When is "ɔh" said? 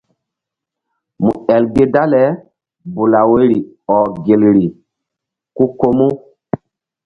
3.95-4.05